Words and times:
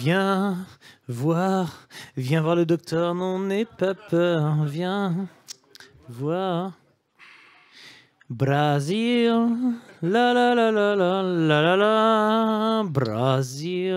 Viens 0.00 0.56
voir, 1.08 1.86
viens 2.16 2.40
voir 2.40 2.56
le 2.56 2.64
docteur, 2.64 3.14
non, 3.14 3.38
n'aie 3.38 3.66
pas 3.66 3.92
peur, 3.92 4.64
viens 4.64 5.28
voir. 6.08 6.72
Brésil, 8.30 9.30
la 10.00 10.32
la 10.32 10.54
la 10.54 10.70
la 10.72 10.96
la 10.96 11.22
la 11.22 11.60
la 11.62 11.76
la, 11.76 12.82
Brésil. 12.86 13.92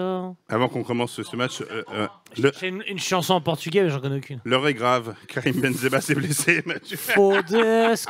Avant 0.49 0.67
qu'on 0.67 0.83
commence 0.83 1.21
ce, 1.21 1.35
match, 1.37 1.61
euh, 1.61 1.83
euh, 1.93 2.07
le- 2.37 2.51
J'ai 2.59 2.67
une, 2.67 2.83
une 2.85 2.99
chanson 2.99 3.35
en 3.35 3.41
portugais, 3.41 3.81
mais 3.83 3.89
j'en 3.89 4.01
connais 4.01 4.17
aucune. 4.17 4.41
l'heure 4.43 4.67
est 4.67 4.73
grave. 4.73 5.15
Karim 5.29 5.61
Benzema 5.61 6.01
s'est 6.01 6.15
blessé. 6.15 6.63
Mathieu. 6.65 6.97
Fodes, 6.97 7.55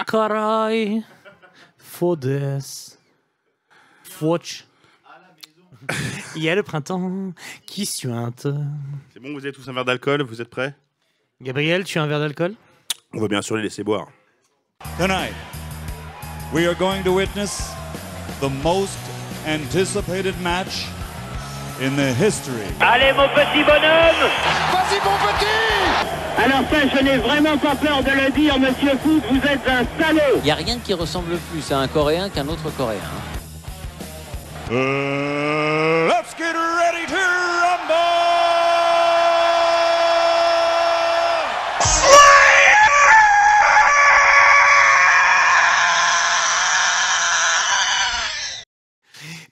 carai. 0.07 1.03
Fodes. 1.77 2.97
Foch. 4.01 4.65
Il 6.35 6.43
y 6.43 6.49
a 6.49 6.55
le 6.55 6.63
printemps 6.63 7.33
qui 7.65 7.85
suinte. 7.85 8.47
C'est 9.13 9.19
bon, 9.19 9.33
vous 9.33 9.39
avez 9.39 9.51
tous 9.51 9.67
un 9.69 9.73
verre 9.73 9.85
d'alcool, 9.85 10.21
vous 10.23 10.41
êtes 10.41 10.49
prêts? 10.49 10.73
Gabriel, 11.41 11.83
tu 11.83 11.99
as 11.99 12.03
un 12.03 12.07
verre 12.07 12.19
d'alcool? 12.19 12.53
On 13.13 13.19
va 13.19 13.27
bien 13.27 13.41
sûr 13.41 13.55
les 13.57 13.63
laisser 13.63 13.83
boire. 13.83 14.07
Tonight, 14.97 15.33
we 16.53 16.65
are 16.67 16.75
going 16.75 17.03
to 17.03 17.13
witness 17.13 17.71
the 18.41 18.49
most 18.63 18.97
anticipated 19.47 20.33
match 20.41 20.85
in 21.81 21.95
the 21.95 22.13
history 22.13 22.67
Allez 22.79 23.13
mon 23.13 23.27
petit 23.29 23.63
bonhomme 23.63 24.29
Vas-y 24.71 24.99
mon 25.03 25.17
petit 25.27 26.13
Alors 26.37 26.63
ça, 26.69 26.97
je 26.97 27.03
n'ai 27.03 27.17
vraiment 27.17 27.57
pas 27.57 27.75
peur 27.75 28.03
de 28.03 28.09
le 28.09 28.31
dire, 28.31 28.59
monsieur 28.59 28.97
Foot, 29.03 29.23
vous 29.29 29.37
êtes 29.37 29.67
un 29.67 29.85
salaud 30.01 30.37
Il 30.37 30.43
n'y 30.43 30.51
a 30.51 30.55
rien 30.55 30.79
qui 30.79 30.93
ressemble 30.93 31.37
plus 31.51 31.71
à 31.71 31.79
un 31.79 31.87
Coréen 31.87 32.29
qu'un 32.29 32.47
autre 32.47 32.69
Coréen. 32.75 32.99
Uh, 34.73 36.07
let's 36.07 36.33
get 36.33 36.55
ready 36.55 37.05
to 37.05 37.13
rumble! 37.13 37.93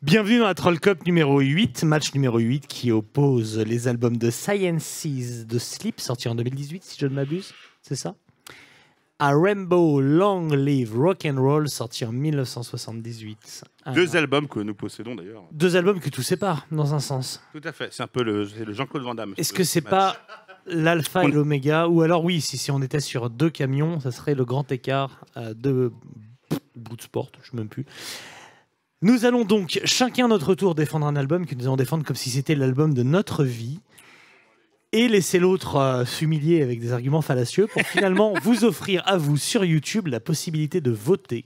Bienvenue 0.01 0.39
dans 0.39 0.45
la 0.45 0.55
Troll 0.55 0.79
Cup 0.79 1.05
numéro 1.05 1.39
8, 1.39 1.83
match 1.83 2.15
numéro 2.15 2.39
8 2.39 2.65
qui 2.65 2.91
oppose 2.91 3.59
les 3.59 3.87
albums 3.87 4.17
de 4.17 4.31
Sciences 4.31 5.05
de 5.45 5.59
Sleep, 5.59 5.99
sorti 5.99 6.29
en 6.29 6.33
2018 6.33 6.83
si 6.83 6.97
je 6.99 7.05
ne 7.05 7.13
m'abuse, 7.13 7.53
c'est 7.83 7.95
ça? 7.95 8.15
À 9.23 9.35
Rainbow 9.35 10.01
Long 10.01 10.47
Live 10.47 10.97
Rock 10.97 11.27
and 11.27 11.39
Roll, 11.39 11.69
sorti 11.69 12.05
en 12.05 12.11
1978. 12.11 13.63
Alors, 13.85 13.95
Deux 13.95 14.15
albums 14.15 14.47
que 14.47 14.59
nous 14.61 14.73
possédons 14.73 15.13
d'ailleurs. 15.13 15.43
deux 15.51 15.75
albums 15.75 15.99
que 15.99 16.09
tout 16.09 16.23
sépare, 16.23 16.65
dans 16.71 16.95
un 16.95 16.99
sens. 16.99 17.39
Tout 17.53 17.61
à 17.63 17.71
fait, 17.71 17.89
c'est 17.91 18.01
un 18.01 18.07
peu 18.07 18.23
le, 18.23 18.47
Jean-Claude 18.73 19.03
Van 19.03 19.13
Damme. 19.13 19.35
Est-ce 19.37 19.49
ce 19.49 19.53
que 19.53 19.63
c'est 19.63 19.81
pas 19.81 20.17
l'alpha 20.65 21.23
et 21.23 21.27
l'oméga 21.27 21.87
Ou 21.87 22.01
alors 22.01 22.23
oui, 22.23 22.41
si, 22.41 22.57
si 22.57 22.71
on 22.71 22.81
était 22.81 22.99
sur 22.99 23.29
deux 23.29 23.51
camions, 23.51 23.99
ça 23.99 24.09
serait 24.09 24.33
le 24.33 24.43
grand 24.43 24.71
écart 24.71 25.23
euh, 25.37 25.53
de 25.53 25.91
bout 26.75 26.95
de 26.95 27.03
sport, 27.03 27.29
je 27.35 27.39
ne 27.41 27.43
sais 27.51 27.57
même 27.57 27.69
plus. 27.69 27.85
Nous 29.03 29.25
allons 29.25 29.45
donc 29.45 29.81
chacun 29.85 30.25
à 30.25 30.29
notre 30.29 30.55
tour 30.55 30.73
défendre 30.73 31.05
un 31.05 31.15
album 31.15 31.45
que 31.45 31.53
nous 31.53 31.65
allons 31.65 31.75
défendre 31.75 32.03
comme 32.03 32.15
si 32.15 32.31
c'était 32.31 32.55
l'album 32.55 32.95
de 32.95 33.03
notre 33.03 33.43
vie 33.43 33.81
et 34.93 35.07
laisser 35.07 35.39
l'autre 35.39 35.75
euh, 35.77 36.05
s'humilier 36.05 36.61
avec 36.61 36.79
des 36.79 36.91
arguments 36.93 37.21
fallacieux 37.21 37.67
pour 37.67 37.81
finalement 37.83 38.33
vous 38.43 38.63
offrir 38.65 39.03
à 39.05 39.17
vous 39.17 39.37
sur 39.37 39.63
YouTube 39.65 40.07
la 40.07 40.19
possibilité 40.19 40.81
de 40.81 40.91
voter 40.91 41.45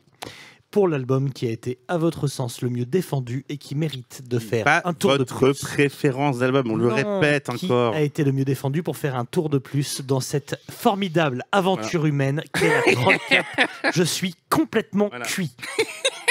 pour 0.71 0.87
l'album 0.89 1.31
qui 1.31 1.47
a 1.47 1.51
été 1.51 1.77
à 1.87 1.97
votre 1.97 2.27
sens 2.27 2.61
le 2.61 2.69
mieux 2.69 2.85
défendu 2.85 3.45
et 3.47 3.55
qui 3.57 3.75
mérite 3.75 4.23
de 4.27 4.39
faire 4.39 4.65
Pas 4.65 4.81
un 4.83 4.93
tour 4.93 5.13
de 5.13 5.17
votre 5.19 5.37
plus. 5.51 5.59
préférence 5.61 6.39
d'album, 6.39 6.69
on 6.69 6.75
le 6.75 6.87
répète 6.89 7.49
qui 7.55 7.65
encore. 7.67 7.93
a 7.95 8.01
été 8.01 8.25
le 8.25 8.33
mieux 8.33 8.43
défendu 8.43 8.83
pour 8.83 8.97
faire 8.97 9.15
un 9.15 9.23
tour 9.23 9.49
de 9.49 9.57
plus 9.57 10.01
dans 10.01 10.19
cette 10.19 10.59
formidable 10.69 11.43
aventure 11.53 12.05
humaine 12.05 12.43
qu'est 12.53 12.67
la 12.87 12.93
Troll 12.93 13.15
Cup. 13.29 13.45
Je 13.93 14.03
suis 14.03 14.35
complètement 14.49 15.07
Voilà. 15.07 15.23
cuit. 15.25 15.51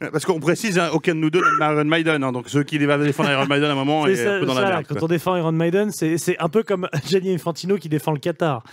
Parce 0.00 0.24
qu'on 0.24 0.40
précise, 0.40 0.78
hein, 0.78 0.90
aucun 0.92 1.14
de 1.14 1.20
nous 1.20 1.30
deux 1.30 1.42
n'a 1.58 1.72
Iron 1.72 1.84
Maiden, 1.84 2.22
hein, 2.24 2.32
donc 2.32 2.48
ceux 2.48 2.62
qui 2.64 2.78
va 2.78 2.98
défendre 2.98 3.30
Iron 3.30 3.46
Maiden 3.46 3.70
à 3.70 3.72
un 3.72 3.76
moment 3.76 4.04
C'est 4.06 4.12
est 4.12 4.24
ça, 4.24 4.34
un 4.36 4.40
peu 4.40 4.46
dans 4.46 4.54
ça, 4.54 4.60
la 4.62 4.68
merde. 4.68 4.86
quand 4.88 4.94
quoi. 4.94 5.04
on 5.04 5.08
défend 5.08 5.36
Iron 5.36 5.52
Maiden, 5.52 5.90
c'est 5.92 6.18
c'est 6.18 6.36
un 6.38 6.48
peu 6.48 6.62
comme 6.62 6.88
Gianni 7.06 7.32
Infantino 7.34 7.76
qui 7.78 7.88
défend 7.88 8.12
le 8.12 8.18
Qatar. 8.18 8.64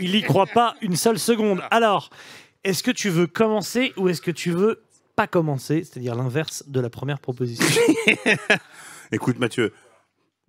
Il 0.00 0.14
y 0.14 0.22
croit 0.22 0.46
pas 0.46 0.74
une 0.80 0.96
seule 0.96 1.18
seconde. 1.18 1.62
Alors, 1.70 2.10
est-ce 2.64 2.82
que 2.82 2.90
tu 2.90 3.10
veux 3.10 3.26
commencer 3.26 3.92
ou 3.96 4.08
est-ce 4.08 4.22
que 4.22 4.30
tu 4.30 4.50
veux 4.50 4.82
pas 5.14 5.26
commencer? 5.26 5.84
C'est-à-dire 5.84 6.14
l'inverse 6.14 6.64
de 6.66 6.80
la 6.80 6.90
première 6.90 7.20
proposition. 7.20 7.64
Écoute 9.12 9.38
Mathieu, 9.38 9.72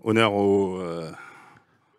honneur 0.04 0.34
au... 0.34 0.80
euh, 0.80 1.12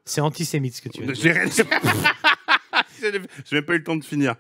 C'est 0.05 0.21
antisémite 0.23 0.75
ce 0.75 0.83
que 0.83 0.89
tu 0.89 1.03
veux. 1.05 1.15
J'ai 1.15 1.33
rien- 1.33 1.45
J'ai 3.01 3.13
même 3.53 3.65
pas 3.65 3.75
eu 3.75 3.79
le 3.79 3.85
temps 3.85 3.97
de 3.97 4.05
finir. 4.05 4.35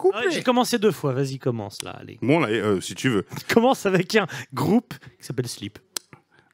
Couplet. 0.00 0.26
Ouais, 0.26 0.30
J'ai 0.32 0.42
commencé 0.42 0.78
deux 0.78 0.92
fois, 0.92 1.12
vas-y 1.12 1.38
commence 1.38 1.82
là, 1.82 1.90
allez. 1.90 2.18
Bon, 2.22 2.40
là, 2.40 2.48
euh, 2.48 2.80
si 2.80 2.94
tu 2.94 3.10
veux. 3.10 3.26
Commence 3.52 3.84
avec 3.84 4.16
un 4.16 4.26
groupe 4.54 4.94
qui 5.18 5.26
s'appelle 5.26 5.46
Sleep. 5.46 5.78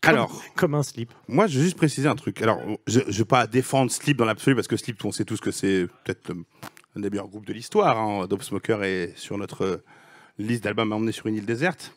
Comme- 0.03 0.15
Alors, 0.15 0.43
Comme 0.57 0.75
un 0.75 0.83
slip. 0.83 1.13
moi, 1.29 1.47
je 1.47 1.59
vais 1.59 1.65
juste 1.65 1.77
préciser 1.77 2.09
un 2.09 2.17
truc. 2.17 2.43
Alors, 2.43 2.61
je 2.89 3.01
ne 3.01 3.05
vais 3.13 3.25
pas 3.25 3.47
défendre 3.47 3.91
Sleep 3.91 4.17
dans 4.17 4.25
l'absolu, 4.25 4.57
parce 4.57 4.67
que 4.69 4.77
Sleep, 4.77 5.05
on 5.05 5.13
sait 5.13 5.25
tous 5.25 5.41
que 5.41 5.51
c'est 5.53 5.87
peut-être 6.05 6.31
euh, 6.31 6.45
un 6.97 7.01
des 7.01 7.09
meilleurs 7.11 7.29
groupes 7.29 7.47
de 7.47 7.53
l'histoire. 7.53 7.97
Hein. 7.99 8.27
Dope 8.27 8.43
Smoker 8.43 8.83
est 8.85 9.17
sur 9.17 9.39
notre 9.39 9.63
euh, 9.65 9.85
liste 10.39 10.65
d'albums 10.65 10.93
à 10.93 10.97
emmener 10.97 11.13
sur 11.13 11.27
une 11.27 11.37
île 11.37 11.47
déserte. 11.47 11.93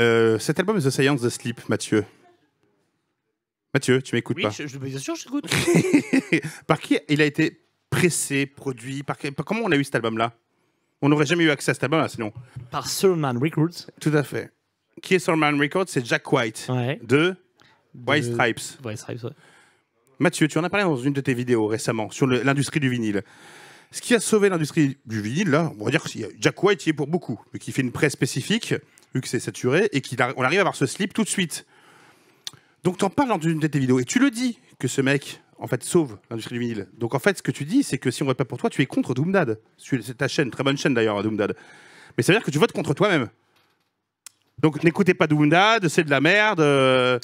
Euh, 0.00 0.38
cet 0.38 0.58
album 0.60 0.76
est 0.78 0.82
The 0.82 0.90
Science 0.90 1.20
de 1.20 1.28
Sleep, 1.28 1.68
Mathieu. 1.68 2.04
Mathieu, 3.74 4.02
tu 4.02 4.14
m'écoutes 4.16 4.36
Oui, 4.36 4.42
pas? 4.44 4.50
je, 4.50 4.66
je- 4.66 4.78
bien 4.78 4.98
sûr, 4.98 5.14
je 5.14 5.24
t'écoute. 5.24 5.44
Par 6.66 6.80
qui 6.80 6.98
il 7.08 7.20
a 7.20 7.24
été 7.24 7.59
pressé, 7.90 8.46
produit 8.46 9.02
par, 9.02 9.16
Comment 9.44 9.62
on 9.64 9.72
a 9.72 9.76
eu 9.76 9.84
cet 9.84 9.96
album-là? 9.96 10.32
On 11.02 11.08
n'aurait 11.08 11.26
jamais 11.26 11.44
eu 11.44 11.50
accès 11.50 11.70
à 11.70 11.74
cet 11.74 11.84
album-là, 11.84 12.08
sinon. 12.08 12.32
Par 12.70 12.88
Soulman 12.88 13.38
Records. 13.38 13.86
Tout 14.00 14.12
à 14.14 14.22
fait. 14.22 14.50
Qui 15.02 15.14
est 15.14 15.18
sur 15.18 15.36
Man 15.36 15.58
Records? 15.60 15.86
C'est 15.88 16.04
Jack 16.04 16.30
White 16.32 16.66
Ouais. 16.68 17.00
de 17.02 17.34
De- 17.94 18.10
White 18.10 18.24
Stripes. 18.24 18.60
White 18.84 18.98
Stripes, 18.98 19.24
ouais. 19.24 19.30
Mathieu, 20.18 20.46
tu 20.46 20.58
en 20.58 20.64
as 20.64 20.68
parlé 20.70 20.84
dans 20.84 20.96
une 20.96 21.14
de 21.14 21.20
tes 21.22 21.32
vidéos 21.34 21.66
récemment 21.66 22.10
sur 22.10 22.26
l'industrie 22.26 22.78
du 22.80 22.90
vinyle. 22.90 23.22
Ce 23.90 24.00
qui 24.02 24.14
a 24.14 24.20
sauvé 24.20 24.50
l'industrie 24.50 24.98
du 25.06 25.20
vinyle, 25.22 25.48
là, 25.48 25.72
on 25.80 25.84
va 25.86 25.90
dire 25.90 26.02
que 26.02 26.08
Jack 26.38 26.62
White 26.62 26.86
y 26.86 26.90
est 26.90 26.92
pour 26.92 27.06
beaucoup, 27.06 27.40
mais 27.52 27.58
qui 27.58 27.72
fait 27.72 27.82
une 27.82 27.90
presse 27.92 28.12
spécifique, 28.12 28.74
vu 29.14 29.20
que 29.22 29.26
c'est 29.28 29.40
saturé, 29.40 29.88
et 29.92 30.02
qu'on 30.02 30.42
arrive 30.44 30.58
à 30.58 30.62
avoir 30.62 30.76
ce 30.76 30.86
slip 30.86 31.14
tout 31.14 31.24
de 31.24 31.28
suite. 31.28 31.66
Donc 32.84 32.98
tu 32.98 33.04
en 33.04 33.10
parles 33.10 33.30
dans 33.30 33.38
une 33.40 33.58
de 33.58 33.66
tes 33.66 33.78
vidéos, 33.78 33.98
et 33.98 34.04
tu 34.04 34.18
le 34.18 34.30
dis 34.30 34.58
que 34.78 34.86
ce 34.86 35.00
mec, 35.00 35.42
en 35.60 35.66
fait, 35.66 35.84
sauve 35.84 36.18
l'industrie 36.30 36.54
du 36.54 36.60
vinyle. 36.60 36.88
Donc 36.98 37.14
en 37.14 37.18
fait, 37.18 37.36
ce 37.38 37.42
que 37.42 37.50
tu 37.52 37.64
dis, 37.64 37.82
c'est 37.82 37.98
que 37.98 38.10
si 38.10 38.22
on 38.22 38.26
vote 38.26 38.36
pas 38.38 38.44
pour 38.44 38.58
toi, 38.58 38.70
tu 38.70 38.80
es 38.82 38.86
contre 38.86 39.14
Doomdad. 39.14 39.58
C'est 39.78 40.16
ta 40.16 40.26
chaîne, 40.26 40.50
très 40.50 40.64
bonne 40.64 40.76
chaîne 40.78 40.94
d'ailleurs, 40.94 41.22
Doomdad. 41.22 41.54
Mais 42.16 42.22
ça 42.22 42.32
veut 42.32 42.38
dire 42.38 42.44
que 42.46 42.50
tu 42.50 42.58
votes 42.58 42.72
contre 42.72 42.94
toi-même. 42.94 43.28
Donc 44.58 44.82
n'écoutez 44.82 45.14
pas 45.14 45.26
Doomdad, 45.26 45.86
c'est 45.88 46.04
de 46.04 46.10
la 46.10 46.20
merde. 46.20 46.60
euh, 46.60 47.18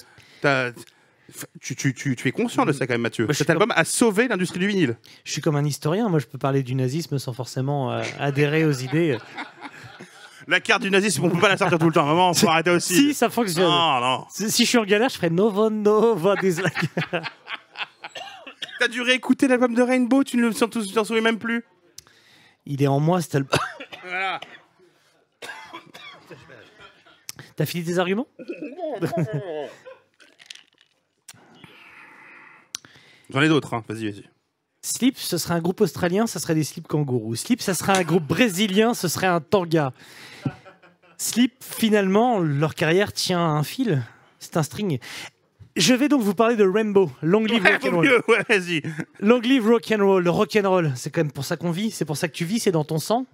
tu, 1.61 1.75
tu- 1.75 1.93
tu- 1.93 2.15
tu 2.15 2.29
es 2.29 2.33
conscient 2.33 2.65
de 2.65 2.73
ça 2.73 2.87
quand 2.87 2.95
même, 2.95 3.01
Mathieu. 3.01 3.27
Cet 3.33 3.51
album 3.51 3.73
a 3.75 3.85
sauvé 3.85 4.29
l'industrie 4.29 4.61
du 4.61 4.69
vinyle. 4.69 4.97
Je 5.25 5.33
suis 5.33 5.41
comme 5.43 5.57
un 5.57 5.65
historien, 5.65 6.09
moi 6.09 6.19
je 6.21 6.27
peux 6.27 6.39
parler 6.39 6.63
du 6.63 6.75
nazisme 6.75 7.19
sans 7.19 7.33
forcément 7.33 7.93
euh, 7.93 8.03
adhérer 8.21 8.65
aux 8.65 8.73
idées. 8.73 9.19
La 10.47 10.61
carte 10.61 10.83
du 10.83 10.91
nazisme, 10.93 11.25
on 11.25 11.31
peut 11.31 11.41
pas 11.41 11.49
la 11.49 11.57
sortir 11.57 11.77
tout 11.79 11.87
le 11.89 11.93
temps. 11.93 12.07
Maman, 12.07 12.33
faut 12.33 12.49
arrêter 12.51 12.71
aussi. 12.71 12.95
Si, 12.95 13.15
ça 13.15 13.29
fonctionne. 13.29 13.65
Non, 13.65 14.01
non. 14.01 14.25
Si, 14.31 14.49
si 14.53 14.63
je 14.65 14.69
suis 14.69 14.79
en 14.79 14.85
galère, 14.85 15.09
je 15.09 15.17
ferai 15.17 15.29
Novo 15.31 15.69
Nova 15.71 16.37
Dislike. 16.37 16.73
T'as 18.79 18.89
dû 18.89 19.01
réécouter 19.03 19.49
l'album 19.49 19.75
de 19.75 19.83
Rainbow, 19.83 20.23
tu 20.25 20.37
ne 20.37 20.51
t'en 20.51 20.69
t'en 20.69 21.05
souviens 21.05 21.23
même 21.23 21.39
plus. 21.39 21.65
Il 22.67 22.83
est 22.83 22.87
en 22.87 23.01
moi 23.01 23.23
cet 23.23 23.37
album. 23.37 23.59
Voilà. 24.03 24.41
T'as 27.57 27.67
fini 27.67 27.85
tes 27.85 27.99
arguments 27.99 28.29
J'en 33.31 33.41
ai 33.41 33.49
d'autres, 33.49 33.75
hein. 33.75 33.83
vas-y, 33.89 34.11
vas-y. 34.11 34.25
Slip, 34.83 35.19
ce 35.19 35.37
serait 35.39 35.55
un 35.55 35.61
groupe 35.61 35.81
australien, 35.81 36.29
ça 36.29 36.39
serait 36.39 36.55
des 36.55 36.63
Slip 36.63 36.87
Kangourous. 36.87 37.35
Slip, 37.35 37.61
ça 37.61 37.75
serait 37.75 37.97
un 37.97 38.03
groupe 38.03 38.25
brésilien, 38.25 38.95
ce 38.95 39.09
serait 39.09 39.27
un 39.27 39.41
Tanga. 39.41 39.93
Slip, 41.19 41.55
finalement, 41.61 42.39
leur 42.39 42.75
carrière 42.75 43.13
tient 43.13 43.41
à 43.41 43.49
un 43.49 43.65
fil. 43.65 44.03
C'est 44.39 44.57
un 44.57 44.63
string. 44.63 45.01
Je 45.77 45.93
vais 45.93 46.09
donc 46.09 46.23
vous 46.23 46.35
parler 46.35 46.57
de 46.57 46.65
Rainbow, 46.65 47.11
Long 47.23 47.45
Live 47.45 47.63
Ouais, 47.63 47.73
Rock'n'Roll. 47.73 48.23
ouais, 48.29 48.45
vas-y. 48.49 48.83
Long 49.21 49.41
live 49.41 49.67
rock'n'roll, 49.67 50.25
le 50.25 50.31
rock'n'roll, 50.31 50.93
c'est 50.97 51.11
quand 51.11 51.21
même 51.21 51.33
pour 51.33 51.45
ça 51.45 51.59
qu'on 51.59 51.71
vit, 51.71 51.91
c'est 51.91 52.07
pour 52.07 52.17
ça 52.17 52.29
que 52.29 52.33
tu 52.33 52.47
vis, 52.47 52.61
c'est 52.61 52.73
dans 52.73 52.85
ton 52.85 52.99
sang, 52.99 53.27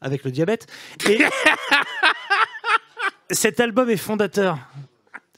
avec 0.00 0.24
le 0.24 0.30
diabète. 0.30 0.66
Et 1.06 1.18
cet 3.30 3.60
album 3.60 3.90
est 3.90 3.98
fondateur. 3.98 4.58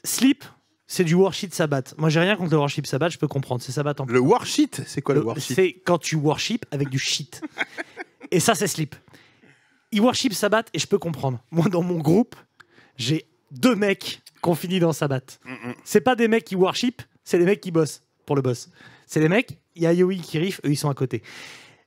Sleep, 0.05 0.45
c'est 0.87 1.03
du 1.03 1.15
worship 1.15 1.53
Sabbath. 1.53 1.95
Moi, 1.97 2.09
j'ai 2.09 2.21
rien 2.21 2.37
contre 2.37 2.51
le 2.51 2.57
worship 2.57 2.87
Sabbath, 2.87 3.11
je 3.11 3.17
peux 3.17 3.27
comprendre, 3.27 3.61
c'est 3.61 3.73
Sabbath 3.73 3.99
en 3.99 4.05
plus. 4.05 4.13
Le 4.13 4.21
worship, 4.21 4.77
c'est 4.85 5.01
quoi 5.01 5.15
le, 5.15 5.21
worship? 5.21 5.55
C'est 5.55 5.73
quand 5.85 5.97
tu 5.97 6.15
worship 6.15 6.65
avec 6.71 6.87
du 6.87 6.99
shit. 6.99 7.41
et 8.31 8.39
ça, 8.39 8.55
c'est 8.55 8.67
Sleep. 8.67 8.95
Ils 9.91 9.99
worship 9.99 10.33
Sabbath 10.33 10.69
et 10.73 10.79
je 10.79 10.87
peux 10.87 10.97
comprendre. 10.97 11.39
Moi, 11.51 11.67
dans 11.67 11.83
mon 11.83 11.97
groupe, 11.97 12.35
j'ai 12.95 13.25
deux 13.51 13.75
mecs 13.75 14.21
qui 14.41 14.49
ont 14.49 14.55
fini 14.55 14.79
dans 14.79 14.93
Sabbath. 14.93 15.39
Mm, 15.45 15.72
C'est 15.83 16.01
pas 16.01 16.15
des 16.15 16.27
mecs 16.27 16.43
qui 16.45 16.55
worship, 16.55 17.01
c'est 17.23 17.37
des 17.39 17.45
mecs 17.45 17.61
qui 17.61 17.71
bossent 17.71 18.03
pour 18.25 18.35
le 18.35 18.41
boss. 18.41 18.69
C'est 19.07 19.19
des 19.19 19.29
mecs, 19.29 19.57
il 19.75 19.83
y 19.83 19.87
a 19.87 19.93
Yowie 19.93 20.21
qui 20.21 20.39
riff, 20.39 20.59
eux 20.65 20.69
ils 20.71 20.75
sont 20.77 20.89
à 20.89 20.93
côté. 20.93 21.21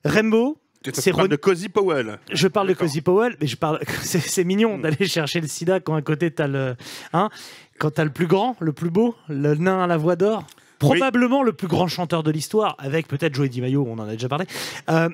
Rainbow, 0.05 0.59
c'est 0.93 1.11
Ron- 1.11 1.27
de 1.27 1.37
Cozy 1.37 1.69
Powell. 1.69 2.19
je 2.31 2.47
parle 2.47 2.69
de. 2.69 2.75
Cozy 2.75 3.01
Powell, 3.01 3.37
mais 3.41 3.47
je 3.49 3.57
parle. 3.57 3.81
C'est, 4.03 4.45
mignon 4.45 4.79
d'aller 4.79 5.07
chercher 5.09 5.41
le 5.41 5.49
sida 5.49 5.81
quand 5.81 5.95
à 5.97 6.03
côté 6.03 6.31
t'as 6.31 6.47
le. 6.47 6.77
Hein, 7.13 7.29
quand 7.79 7.91
t'as 7.91 8.05
le 8.05 8.11
plus 8.11 8.27
grand, 8.29 8.57
le 8.61 8.73
plus 8.73 8.91
beau, 8.91 9.17
le 9.29 9.55
nain 9.57 9.83
à 9.83 9.87
la 9.89 9.97
voix 9.97 10.15
d'or. 10.15 10.47
Probablement 10.79 11.43
le 11.43 11.53
plus 11.55 11.67
grand 11.69 11.89
chanteur 11.89 12.23
de 12.23 12.31
l'histoire, 12.31 12.77
avec 12.79 13.09
peut-être 13.09 13.35
Joey 13.35 13.49
DiMaggio, 13.49 13.85
on 13.89 13.95
en 13.99 14.07
a 14.07 14.13
déjà 14.13 14.29
parlé. 14.29 14.45
Euh, 14.91 15.09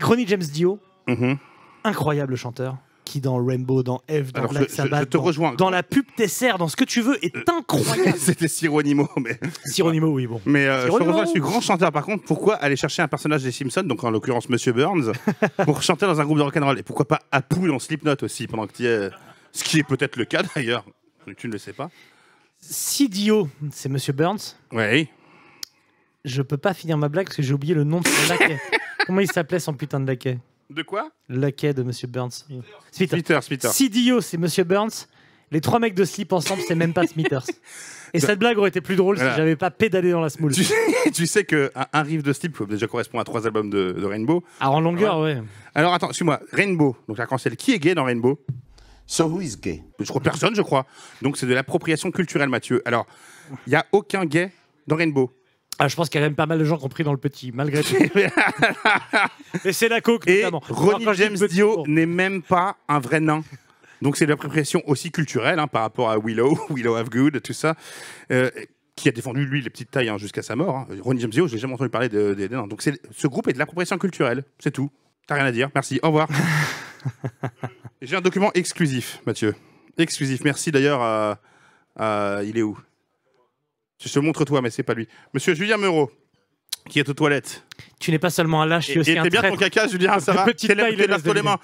Ronnie 0.00 0.26
James 0.28 0.40
Dio, 0.40 0.78
Mhm. 1.08 1.36
incroyable 1.84 2.36
chanteur, 2.36 2.76
dans 3.18 3.44
Rainbow, 3.44 3.82
dans 3.82 4.00
Eve, 4.06 4.30
dans 4.30 4.40
Alors, 4.42 4.50
Black 4.52 4.64
je- 4.66 4.68
je- 4.68 4.74
Sabbath, 4.76 5.00
je 5.00 5.04
te 5.06 5.16
dans, 5.16 5.22
rejoins. 5.24 5.54
dans 5.54 5.70
la 5.70 5.82
pub 5.82 6.04
Tesser, 6.16 6.52
dans 6.58 6.68
ce 6.68 6.76
que 6.76 6.84
tu 6.84 7.00
veux, 7.00 7.18
est 7.24 7.48
incroyable. 7.48 8.14
C'était 8.18 8.46
Sironimo, 8.46 9.08
mais. 9.16 9.40
Sironimo, 9.64 10.06
oui, 10.08 10.28
bon. 10.28 10.40
Mais 10.46 10.66
euh, 10.66 10.82
je 10.82 10.86
te 10.96 11.02
rejoins, 11.02 11.24
je 11.24 11.30
suis 11.30 11.40
grand 11.40 11.60
chanteur. 11.60 11.90
Par 11.90 12.04
contre, 12.04 12.22
pourquoi 12.24 12.54
aller 12.54 12.76
chercher 12.76 13.02
un 13.02 13.08
personnage 13.08 13.42
des 13.42 13.50
Simpsons, 13.50 13.82
donc 13.82 14.04
en 14.04 14.10
l'occurrence 14.10 14.48
Monsieur 14.48 14.72
Burns, 14.72 15.10
pour 15.64 15.82
chanter 15.82 16.06
dans 16.06 16.20
un 16.20 16.24
groupe 16.24 16.38
de 16.38 16.42
rock'n'roll? 16.42 16.78
Et 16.78 16.82
pourquoi 16.84 17.08
pas 17.08 17.18
Apu 17.32 17.66
dans 17.66 17.80
Slipknot 17.80 18.14
aussi, 18.22 18.46
pendant 18.46 18.68
que 18.68 18.74
tu 18.74 18.86
es? 18.86 19.10
Ce 19.52 19.64
qui 19.64 19.80
est 19.80 19.82
peut-être 19.82 20.14
le 20.14 20.26
cas 20.26 20.42
d'ailleurs. 20.54 20.84
Tu 21.36 21.48
ne 21.48 21.52
le 21.52 21.58
sais 21.58 21.72
pas. 21.72 21.90
Si 22.60 23.08
Dio, 23.08 23.48
c'est 23.72 23.88
Monsieur 23.88 24.12
Burns, 24.12 24.54
Oui. 24.72 25.08
je 26.24 26.42
peux 26.42 26.58
pas 26.58 26.74
finir 26.74 26.98
ma 26.98 27.08
blague 27.08 27.26
parce 27.26 27.36
que 27.36 27.42
j'ai 27.42 27.54
oublié 27.54 27.74
le 27.74 27.84
nom 27.84 28.00
de 28.00 28.06
son 28.06 28.28
laquais. 28.28 28.60
Comment 29.06 29.20
il 29.20 29.30
s'appelait 29.32 29.58
son 29.58 29.72
putain 29.72 29.98
de 29.98 30.06
laquais? 30.06 30.38
De 30.70 30.82
quoi 30.82 31.10
laquais 31.28 31.74
de 31.74 31.82
Monsieur 31.82 32.06
Burns. 32.08 32.44
Smithers. 32.92 33.16
Peter, 33.18 33.38
Peter. 33.48 33.68
Si 33.68 33.90
Dio, 33.90 34.20
c'est 34.20 34.38
Monsieur 34.38 34.64
Burns, 34.64 35.06
les 35.50 35.60
trois 35.60 35.78
mecs 35.80 35.94
de 35.94 36.04
slip 36.04 36.32
ensemble, 36.32 36.62
c'est 36.66 36.74
même 36.76 36.92
pas 36.92 37.06
Smithers. 37.06 37.44
Et 38.12 38.18
cette 38.18 38.38
blague 38.40 38.58
aurait 38.58 38.70
été 38.70 38.80
plus 38.80 38.96
drôle 38.96 39.16
Voilà. 39.16 39.32
si 39.32 39.36
j'avais 39.36 39.54
pas 39.56 39.70
pédalé 39.70 40.10
dans 40.10 40.20
la 40.20 40.30
smoule. 40.30 40.52
Tu, 40.52 40.64
tu 41.12 41.26
sais 41.28 41.44
qu'un 41.44 41.68
un 41.92 42.02
riff 42.02 42.24
de 42.24 42.32
Slip 42.32 42.56
faut 42.56 42.66
déjà 42.66 42.88
correspond 42.88 43.20
à 43.20 43.24
trois 43.24 43.46
albums 43.46 43.70
de, 43.70 43.92
de 43.92 44.04
Rainbow. 44.04 44.42
Ah, 44.58 44.70
en 44.72 44.80
longueur, 44.80 45.20
ouais. 45.20 45.40
Alors 45.76 45.94
attends, 45.94 46.12
suis-moi. 46.12 46.40
Rainbow, 46.50 46.96
donc 47.06 47.18
l'arc-en-ciel, 47.18 47.56
qui 47.56 47.72
est 47.72 47.78
gay 47.78 47.94
dans 47.94 48.02
Rainbow? 48.04 48.40
So 49.06 49.26
who 49.28 49.40
is 49.40 49.56
gay? 49.60 49.84
Je 50.00 50.06
crois 50.06 50.20
personne, 50.20 50.56
je 50.56 50.62
crois. 50.62 50.86
Donc 51.22 51.36
c'est 51.36 51.46
de 51.46 51.54
l'appropriation 51.54 52.10
culturelle, 52.10 52.48
Mathieu. 52.48 52.82
Alors, 52.84 53.06
il 53.66 53.70
n'y 53.70 53.76
a 53.76 53.86
aucun 53.92 54.24
gay 54.24 54.50
dans 54.88 54.96
Rainbow. 54.96 55.32
Ah, 55.82 55.88
je 55.88 55.96
pense 55.96 56.10
qu'il 56.10 56.20
y 56.20 56.24
a 56.24 56.26
même 56.26 56.34
pas 56.36 56.44
mal 56.44 56.58
de 56.58 56.64
gens 56.64 56.76
qui 56.76 56.84
ont 56.84 56.88
pris 56.90 57.04
dans 57.04 57.12
le 57.12 57.18
petit, 57.18 57.52
malgré 57.52 57.82
tout. 57.82 57.96
Et 59.64 59.72
c'est 59.72 59.88
la 59.88 60.00
coke, 60.02 60.28
Et 60.28 60.42
notamment. 60.42 60.62
Ronnie 60.68 61.02
Alors, 61.04 61.14
James 61.14 61.38
petit, 61.38 61.54
Dio 61.54 61.84
n'est 61.86 62.04
même 62.04 62.42
pas 62.42 62.76
un 62.86 62.98
vrai 63.00 63.18
nain. 63.20 63.42
Donc 64.02 64.16
c'est 64.18 64.26
de 64.26 64.30
l'appropriation 64.30 64.82
aussi 64.86 65.10
culturelle 65.10 65.58
hein, 65.58 65.66
par 65.68 65.82
rapport 65.82 66.10
à 66.10 66.18
Willow, 66.18 66.58
Willow 66.70 66.94
Have 66.96 67.08
Good, 67.08 67.40
tout 67.42 67.52
ça, 67.54 67.74
euh, 68.30 68.50
qui 68.94 69.08
a 69.08 69.12
défendu 69.12 69.46
lui 69.46 69.62
les 69.62 69.70
petites 69.70 69.90
tailles 69.90 70.10
hein, 70.10 70.18
jusqu'à 70.18 70.42
sa 70.42 70.54
mort. 70.54 70.76
hein. 70.76 70.86
Ronnie 71.00 71.20
James 71.22 71.30
Dio, 71.30 71.48
j'ai 71.48 71.56
jamais 71.58 71.72
entendu 71.74 71.88
parler 71.90 72.08
de- 72.10 72.34
des 72.34 72.46
des 72.48 72.54
nains. 72.56 72.66
Donc 72.66 72.82
ce 72.82 73.26
groupe 73.26 73.48
est 73.48 73.54
de 73.54 73.58
l'appropriation 73.58 73.96
culturelle, 73.96 74.44
c'est 74.58 74.70
tout. 74.72 74.90
T'as 75.26 75.36
rien 75.36 75.44
à 75.46 75.52
dire, 75.52 75.70
merci, 75.74 75.98
au 76.02 76.08
revoir. 76.08 76.28
j'ai 78.02 78.16
un 78.16 78.20
document 78.20 78.50
exclusif, 78.54 79.20
Mathieu. 79.26 79.54
Exclusif. 79.98 80.42
Merci 80.44 80.70
d'ailleurs 80.72 81.00
à, 81.02 81.38
à- 81.96 82.40
Il 82.44 82.58
est 82.58 82.62
où? 82.62 82.78
Je 84.00 84.08
te 84.08 84.18
le 84.18 84.24
montre 84.24 84.44
toi, 84.44 84.62
mais 84.62 84.70
c'est 84.70 84.82
pas 84.82 84.94
lui. 84.94 85.08
Monsieur 85.34 85.54
Julien 85.54 85.76
Meuro, 85.76 86.10
qui 86.88 86.98
est 86.98 87.08
aux 87.08 87.14
toilettes. 87.14 87.64
Tu 87.98 88.10
n'es 88.10 88.18
pas 88.18 88.30
seulement 88.30 88.62
un 88.62 88.66
lâche, 88.66 88.86
tu 88.86 88.92
es 88.94 88.98
aussi 88.98 89.10
et 89.12 89.18
un 89.18 89.22
t'es 89.22 89.30
bien 89.30 89.42
ton 89.42 89.56
caca, 89.56 89.86
Julien, 89.88 90.18
ça 90.20 90.32
De 90.32 90.36
va 90.38 90.44
petite 90.44 90.74
taille, 90.74 90.96
les 90.96 91.06
là, 91.06 91.14
laisses 91.16 91.22
sur 91.22 91.34
les 91.34 91.40
de 91.40 91.44
mains. 91.44 91.58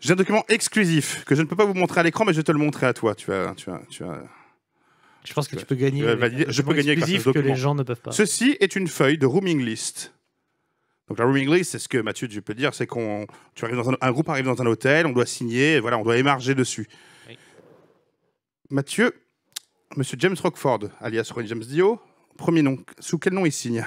J'ai 0.00 0.12
un 0.12 0.16
document 0.16 0.44
exclusif 0.48 1.24
que 1.24 1.36
je 1.36 1.42
ne 1.42 1.46
peux 1.46 1.54
pas 1.54 1.64
vous 1.64 1.74
montrer 1.74 2.00
à 2.00 2.02
l'écran, 2.02 2.24
mais 2.24 2.32
je 2.32 2.38
vais 2.38 2.42
te 2.42 2.50
le 2.50 2.58
montrer 2.58 2.86
à 2.86 2.92
toi. 2.92 3.14
Tu 3.14 3.30
vas, 3.30 3.54
tu 3.56 3.70
vas, 3.70 3.80
tu 3.88 4.02
vas... 4.02 4.20
Je 5.24 5.32
pense 5.32 5.46
que 5.46 5.54
tu 5.54 5.64
peux 5.64 5.76
gagner. 5.76 6.00
Tu 6.00 6.16
valider. 6.16 6.46
Je 6.48 6.62
peux 6.62 6.74
document 6.74 6.76
gagner 6.76 6.96
grâce 6.96 7.04
à 7.04 7.06
ce 7.06 7.14
exclusif 7.14 7.24
que 7.24 7.38
document. 7.38 7.54
les 7.54 7.60
gens 7.60 7.74
ne 7.76 7.84
peuvent 7.84 8.00
pas. 8.00 8.10
Ceci 8.10 8.56
est 8.58 8.74
une 8.74 8.88
feuille 8.88 9.18
de 9.18 9.26
rooming 9.26 9.64
list. 9.64 10.12
Donc 11.08 11.20
la 11.20 11.24
rooming 11.26 11.48
list, 11.48 11.70
c'est 11.70 11.78
ce 11.78 11.88
que 11.88 11.98
Mathieu, 11.98 12.26
tu 12.26 12.42
peux 12.42 12.54
dire, 12.54 12.74
c'est 12.74 12.88
qu'on, 12.88 13.28
tu 13.54 13.64
arrives 13.64 13.76
dans 13.76 13.90
un, 13.90 13.96
un 14.00 14.10
groupe 14.10 14.28
arrive 14.28 14.46
dans 14.46 14.60
un 14.60 14.66
hôtel, 14.66 15.06
on 15.06 15.12
doit 15.12 15.26
signer, 15.26 15.78
voilà, 15.78 15.98
on 15.98 16.02
doit 16.02 16.16
émarger 16.16 16.56
dessus. 16.56 16.88
Oui. 17.28 17.38
Mathieu, 18.70 19.14
Monsieur 19.96 20.16
James 20.18 20.36
Rockford, 20.42 20.88
alias 21.00 21.30
Ronnie 21.34 21.48
James 21.48 21.60
Dio, 21.60 22.00
premier 22.38 22.62
nom. 22.62 22.78
Sous 22.98 23.18
quel 23.18 23.34
nom 23.34 23.44
il 23.44 23.52
signe 23.52 23.86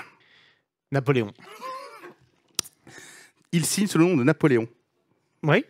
Napoléon. 0.92 1.32
Il 3.52 3.66
signe 3.66 3.88
sous 3.88 3.98
le 3.98 4.06
nom 4.06 4.16
de 4.16 4.24
Napoléon. 4.24 4.68
Oui. 5.42 5.66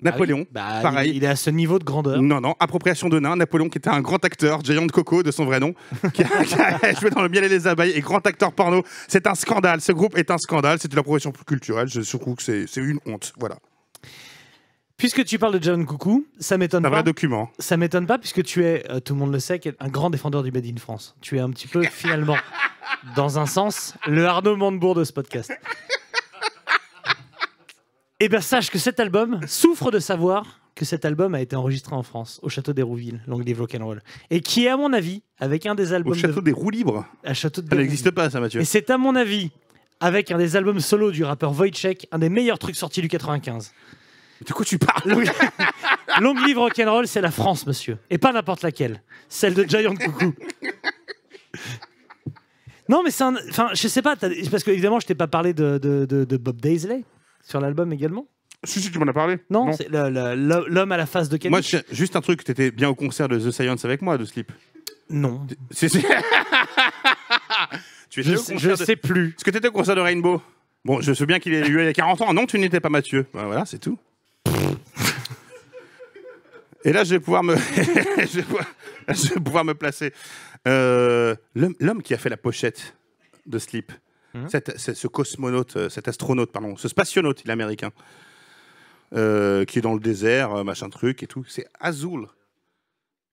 Napoléon, 0.00 0.38
Ah 0.38 0.42
oui. 0.42 0.48
Bah, 0.52 0.80
pareil. 0.82 1.12
Il, 1.14 1.22
est 1.22 1.28
à 1.28 1.36
ce 1.36 1.50
niveau 1.50 1.78
de 1.78 1.84
grandeur. 1.84 2.20
Non, 2.20 2.40
non, 2.40 2.54
appropriation 2.58 3.08
de 3.08 3.20
nain. 3.20 3.36
Napoléon, 3.36 3.68
qui 3.68 3.78
était 3.78 3.88
un 3.88 4.00
grand 4.00 4.22
acteur, 4.24 4.62
Giant 4.64 4.86
Coco 4.88 5.22
de 5.22 5.30
son 5.30 5.44
vrai 5.44 5.60
nom, 5.60 5.72
qui 6.12 6.22
a, 6.22 6.44
qui 6.44 6.54
a 6.54 6.92
joué 6.94 7.10
dans 7.10 7.22
Le 7.22 7.28
Miel 7.28 7.44
et 7.44 7.48
les 7.48 7.66
Abeilles 7.66 7.92
et 7.92 8.00
grand 8.00 8.26
acteur 8.26 8.52
porno. 8.52 8.82
C'est 9.08 9.26
un 9.26 9.34
scandale. 9.34 9.80
Ce 9.80 9.92
groupe 9.92 10.18
est 10.18 10.30
un 10.30 10.38
scandale. 10.38 10.78
C'est 10.80 10.90
de 10.90 10.96
l'appropriation 10.96 11.32
culturelle. 11.46 11.88
Je 11.88 12.16
trouve 12.18 12.34
que 12.34 12.42
c'est 12.42 12.76
une 12.76 12.98
honte. 13.06 13.32
Voilà. 13.38 13.58
Puisque 14.96 15.24
tu 15.24 15.38
parles 15.38 15.58
de 15.58 15.62
John 15.62 15.84
Coucou, 15.84 16.26
ça 16.38 16.56
m'étonne 16.56 16.82
C'est 16.82 16.86
un 16.86 16.90
pas. 16.90 16.96
vrai 16.96 17.02
document. 17.04 17.50
Ça 17.58 17.76
m'étonne 17.76 18.06
pas 18.06 18.16
puisque 18.18 18.42
tu 18.42 18.64
es, 18.64 18.82
euh, 18.90 18.98
tout 19.00 19.12
le 19.12 19.20
monde 19.20 19.32
le 19.32 19.38
sait, 19.40 19.60
un 19.78 19.88
grand 19.88 20.08
défendeur 20.08 20.42
du 20.42 20.50
Made 20.50 20.64
in 20.66 20.76
France. 20.78 21.14
Tu 21.20 21.36
es 21.36 21.40
un 21.40 21.50
petit 21.50 21.68
peu 21.68 21.82
finalement, 21.90 22.36
dans 23.14 23.38
un 23.38 23.44
sens, 23.46 23.94
le 24.06 24.24
Arnaud 24.26 24.56
Montebourg 24.56 24.94
de 24.94 25.04
ce 25.04 25.12
podcast. 25.12 25.52
Eh 28.20 28.28
bien, 28.30 28.40
sache 28.40 28.70
que 28.70 28.78
cet 28.78 28.98
album 28.98 29.40
souffre 29.46 29.90
de 29.90 29.98
savoir 29.98 30.60
que 30.74 30.86
cet 30.86 31.04
album 31.04 31.34
a 31.34 31.40
été 31.42 31.54
enregistré 31.56 31.94
en 31.94 32.02
France, 32.02 32.40
au 32.42 32.48
château 32.48 32.72
d'Hérouville, 32.72 33.20
Long 33.26 33.38
Live 33.38 33.60
Rock'n'Roll, 33.60 34.02
et 34.30 34.40
qui 34.40 34.64
est, 34.64 34.68
à 34.68 34.76
mon 34.78 34.92
avis, 34.94 35.22
avec 35.38 35.66
un 35.66 35.74
des 35.74 35.92
Au 35.92 35.94
albums 35.96 36.14
château 36.14 36.40
de... 36.40 36.46
des 36.46 36.52
roues 36.52 36.70
libres. 36.70 37.04
à 37.24 37.34
château 37.34 37.60
Ça 37.60 37.66
d'Hérouville. 37.68 37.86
n'existe 37.90 38.10
pas, 38.12 38.30
ça, 38.30 38.40
Mathieu. 38.40 38.60
Et 38.60 38.64
c'est 38.64 38.88
à 38.90 38.96
mon 38.98 39.14
avis, 39.16 39.50
avec 40.00 40.30
un 40.30 40.38
des 40.38 40.56
albums 40.56 40.80
solo 40.80 41.10
du 41.10 41.24
rappeur 41.24 41.52
Wojciech, 41.58 42.06
un 42.10 42.18
des 42.18 42.28
meilleurs 42.30 42.58
trucs 42.58 42.76
sortis 42.76 43.02
du 43.02 43.08
95. 43.08 43.72
De 44.44 44.52
quoi 44.52 44.64
tu 44.64 44.78
parles 44.78 45.02
Long, 45.08 45.22
Long 46.20 46.34
Live 46.44 46.58
Rock'n'Roll, 46.58 47.06
c'est 47.08 47.20
la 47.20 47.30
France, 47.30 47.66
monsieur. 47.66 47.98
Et 48.10 48.18
pas 48.18 48.32
n'importe 48.32 48.62
laquelle. 48.62 49.02
Celle 49.28 49.54
de 49.54 49.64
Giant 49.64 49.94
Coucou. 49.94 50.34
Non, 52.88 53.02
mais 53.04 53.10
c'est 53.10 53.24
un. 53.24 53.34
Enfin, 53.50 53.70
je 53.74 53.88
sais 53.88 54.00
pas, 54.02 54.14
parce 54.14 54.62
que 54.62 54.70
évidemment, 54.70 55.00
je 55.00 55.06
t'ai 55.08 55.16
pas 55.16 55.26
parlé 55.26 55.52
de, 55.52 55.76
de, 55.78 56.04
de- 56.04 56.24
de 56.24 56.36
Bob 56.36 56.60
Daisley 56.60 57.02
sur 57.42 57.60
l'album 57.60 57.92
également. 57.92 58.28
Si, 58.62 58.80
si, 58.80 58.92
tu 58.92 58.98
m'en 59.00 59.06
as 59.08 59.12
parlé. 59.12 59.38
Non, 59.50 59.72
c'est 59.72 59.88
l'homme 59.90 60.92
à 60.92 60.96
la 60.96 61.06
face 61.06 61.28
de 61.28 61.36
Moi, 61.48 61.62
Caniche. 61.62 61.84
je- 61.90 61.94
juste 61.94 62.14
un 62.14 62.20
truc. 62.20 62.44
T'étais 62.44 62.70
bien 62.70 62.88
au 62.88 62.94
concert 62.94 63.28
de 63.28 63.38
The 63.40 63.50
Science 63.50 63.84
avec 63.84 64.02
moi, 64.02 64.16
de 64.18 64.24
Sleep. 64.24 64.52
Non, 65.10 65.44
C'est- 65.72 65.88
c'est- 65.88 66.00
tu 68.10 68.20
étais 68.20 68.30
je, 68.30 68.34
au 68.36 68.38
sais- 68.38 68.56
je 68.58 68.70
de- 68.70 68.76
sais 68.76 68.96
plus. 68.96 69.30
Est-ce 69.36 69.44
que 69.44 69.50
tu 69.50 69.58
étais 69.58 69.68
au 69.68 69.72
concert 69.72 69.96
de 69.96 70.00
Rainbow? 70.00 70.40
Bon, 70.84 71.00
je 71.00 71.12
sais 71.12 71.26
bien 71.26 71.40
qu'il 71.40 71.54
est 71.54 71.66
eu 71.66 71.80
il 71.80 71.84
y 71.86 71.88
a 71.88 71.92
40 71.92 72.20
ans. 72.22 72.32
Non, 72.32 72.46
tu 72.46 72.56
n'étais 72.58 72.78
pas 72.80 72.88
Mathieu. 72.88 73.26
Ben 73.34 73.46
voilà, 73.46 73.64
c'est 73.66 73.78
tout. 73.78 73.98
Et 76.86 76.92
là, 76.92 77.04
je 77.04 77.10
vais 77.16 77.20
pouvoir 77.20 77.42
me, 77.42 77.54
je, 77.76 78.36
vais 78.36 78.42
pouvoir... 78.42 78.64
je 79.08 79.34
vais 79.34 79.40
pouvoir 79.40 79.64
me 79.64 79.74
placer. 79.74 80.12
Euh, 80.66 81.34
L'homme 81.54 82.02
qui 82.02 82.14
a 82.14 82.18
fait 82.18 82.28
la 82.30 82.36
pochette 82.38 82.96
de 83.46 83.58
Sleep, 83.58 83.92
Mhm. 84.34 84.48
Cet- 84.50 84.78
ce 84.78 85.06
cosmonaute, 85.08 85.76
euh, 85.76 85.88
cet 85.88 86.08
astronaute, 86.08 86.52
pardon, 86.52 86.76
ce 86.76 86.88
spationaute, 86.88 87.42
il 87.44 87.48
est 87.48 87.52
américain, 87.52 87.90
euh, 89.14 89.64
qui 89.64 89.78
est 89.78 89.82
dans 89.82 89.94
le 89.94 90.00
désert, 90.00 90.62
machin 90.64 90.90
truc 90.90 91.22
et 91.22 91.26
tout. 91.26 91.44
C'est 91.48 91.66
Azul. 91.80 92.26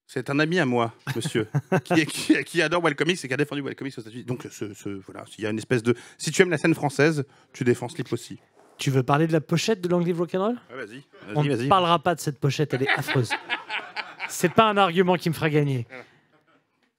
C'est 0.07 0.29
un 0.29 0.39
ami 0.39 0.59
à 0.59 0.65
moi, 0.65 0.93
monsieur, 1.15 1.47
qui, 1.83 2.05
qui- 2.05 2.43
qui 2.43 2.61
adore 2.61 2.81
Wellcomics 2.83 3.23
et 3.23 3.27
qui 3.27 3.33
a 3.33 3.37
défendu 3.37 3.61
Wellcomics 3.61 3.97
aux 3.97 4.01
États-Unis. 4.01 4.23
Donc, 4.25 4.47
ce, 4.51 4.73
ce- 4.73 4.89
voilà, 4.89 5.25
il 5.37 5.43
y 5.43 5.47
a 5.47 5.49
une 5.49 5.57
espèce 5.57 5.83
de. 5.83 5.95
Si 6.17 6.31
tu 6.31 6.41
aimes 6.41 6.51
la 6.51 6.57
scène 6.57 6.75
française, 6.75 7.25
tu 7.51 7.63
défends 7.63 7.89
Slip 7.89 8.13
aussi. 8.13 8.39
Tu 8.77 8.89
veux 8.89 9.03
parler 9.03 9.27
de 9.27 9.33
la 9.33 9.41
pochette 9.41 9.81
de 9.81 9.87
Long 9.89 9.99
Live 9.99 10.19
Rock'n'Roll 10.19 10.55
Ouais, 10.75 10.85
vas-y, 10.85 11.03
On 11.35 11.43
ne 11.43 11.67
parlera 11.67 11.99
pas 11.99 12.15
de 12.15 12.19
cette 12.19 12.39
pochette, 12.39 12.73
elle 12.73 12.83
est 12.83 12.89
affreuse. 12.97 13.29
C'est 14.29 14.51
pas 14.53 14.69
un 14.69 14.77
argument 14.77 15.15
qui 15.15 15.29
me 15.29 15.33
fera 15.33 15.49
gagner. 15.49 15.87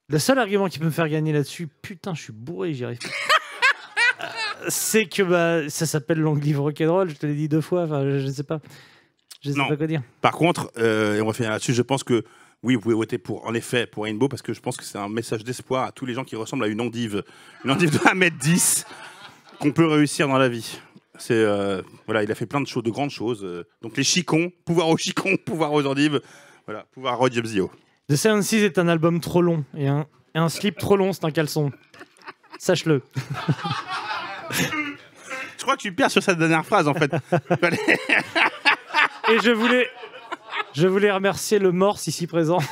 Le 0.07 0.19
seul 0.19 0.37
argument 0.39 0.67
qui 0.69 0.79
peut 0.79 0.85
me 0.85 0.91
faire 0.91 1.09
gagner 1.09 1.33
là-dessus, 1.33 1.67
putain, 1.67 2.13
je 2.13 2.21
suis 2.21 2.33
bourré, 2.33 2.73
j'y 2.73 2.85
arrive. 2.85 2.99
pas. 2.99 4.25
Euh, 4.25 4.65
C'est 4.69 5.05
que 5.07 5.23
bah, 5.23 5.69
ça 5.69 5.85
s'appelle 5.85 6.19
Long 6.19 6.35
Live 6.35 6.59
Rock'n'Roll, 6.61 7.09
je 7.09 7.15
te 7.15 7.25
l'ai 7.25 7.33
dit 7.35 7.49
deux 7.49 7.61
fois, 7.61 7.83
enfin, 7.83 8.03
je, 8.03 8.19
je 8.19 8.27
sais 8.27 8.43
pas. 8.43 8.59
Je 9.43 9.51
sais 9.51 9.57
Non. 9.57 9.67
pas 9.67 9.75
quoi 9.75 9.87
dire. 9.87 10.01
Par 10.21 10.31
contre, 10.33 10.71
euh, 10.77 11.15
et 11.17 11.21
on 11.21 11.27
va 11.27 11.33
finir 11.33 11.51
là-dessus, 11.51 11.73
je 11.73 11.81
pense 11.81 12.03
que 12.03 12.23
oui, 12.63 12.75
vous 12.75 12.81
pouvez 12.81 12.95
voter 12.95 13.17
pour, 13.17 13.45
en 13.45 13.53
effet, 13.53 13.85
pour 13.85 14.05
Rainbow, 14.05 14.27
parce 14.27 14.41
que 14.41 14.53
je 14.53 14.61
pense 14.61 14.77
que 14.77 14.83
c'est 14.83 14.97
un 14.97 15.09
message 15.09 15.43
d'espoir 15.43 15.83
à 15.85 15.91
tous 15.91 16.05
les 16.05 16.13
gens 16.13 16.23
qui 16.23 16.35
ressemblent 16.35 16.63
à 16.63 16.67
une 16.67 16.81
endive. 16.81 17.23
Une 17.63 17.71
endive 17.71 17.91
de 17.91 17.97
1m10 17.99 18.85
qu'on 19.59 19.71
peut 19.71 19.85
réussir 19.87 20.27
dans 20.27 20.37
la 20.37 20.49
vie. 20.49 20.79
C'est 21.17 21.33
euh, 21.33 21.81
voilà, 22.05 22.23
il 22.23 22.31
a 22.31 22.35
fait 22.35 22.45
plein 22.45 22.61
de 22.61 22.67
choses, 22.67 22.83
de 22.83 22.91
grandes 22.91 23.09
choses. 23.09 23.43
euh, 23.43 23.65
donc 23.81 23.97
les 23.97 24.03
chicons, 24.03 24.51
pouvoir 24.65 24.89
aux 24.89 24.97
chicons, 24.97 25.37
pouvoir 25.45 25.71
aux 25.73 25.85
endives, 25.85 26.21
voilà, 26.65 26.85
pouvoir 26.91 27.17
Rod 27.17 27.33
Jebzio. 27.33 27.71
The 28.09 28.15
Science 28.15 28.53
est 28.53 28.77
un 28.77 28.87
album 28.87 29.19
trop 29.19 29.41
long 29.41 29.63
et 29.75 29.87
un, 29.87 30.05
et 30.35 30.37
un 30.39 30.49
slip 30.49 30.77
trop 30.77 30.95
long, 30.97 31.11
c'est 31.13 31.25
un 31.25 31.31
caleçon. 31.31 31.71
Sache-le. 32.59 33.01
Je 34.51 35.61
crois 35.63 35.75
que 35.77 35.81
tu 35.81 35.91
perds 35.91 36.11
sur 36.11 36.21
cette 36.21 36.37
dernière 36.37 36.65
phrase 36.65 36.87
en 36.87 36.93
fait. 36.93 37.11
Et 39.27 39.39
je 39.43 39.49
voulais, 39.49 39.89
je 40.73 40.87
voulais 40.87 41.11
remercier 41.11 41.57
le 41.57 41.71
Morse 41.71 42.05
ici 42.05 42.27
présent. 42.27 42.59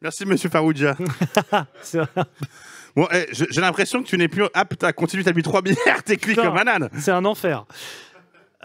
Merci, 0.00 0.24
monsieur 0.26 0.48
Farouja. 0.50 0.96
Bon, 2.96 3.06
eh, 3.12 3.26
j'ai 3.32 3.60
l'impression 3.60 4.02
que 4.02 4.08
tu 4.08 4.18
n'es 4.18 4.26
plus 4.26 4.42
apte 4.54 4.82
à 4.82 4.92
continuer 4.92 5.22
ta 5.22 5.32
nuit 5.32 5.42
3 5.44 5.62
bières, 5.62 6.02
t'es 6.04 6.16
cuit 6.16 6.34
comme 6.34 6.54
banane. 6.54 6.88
C'est 6.98 7.12
un 7.12 7.24
enfer. 7.24 7.64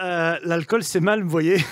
Euh, 0.00 0.36
L'alcool, 0.42 0.82
c'est 0.82 0.98
mal, 0.98 1.22
vous 1.22 1.28
voyez. 1.28 1.58